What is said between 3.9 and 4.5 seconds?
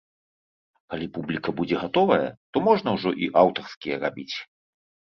рабіць.